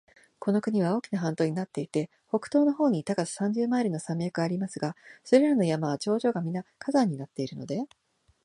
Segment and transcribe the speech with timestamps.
[0.39, 7.83] この国は大きな半島になっていて、北東の方に高さ三十マイルの山脈がありますが、それらの山は頂上がみな火山になっているので、